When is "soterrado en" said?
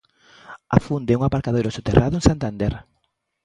1.77-2.21